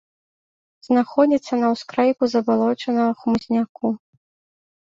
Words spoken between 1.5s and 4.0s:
на ўскрайку забалочанага хмызняку.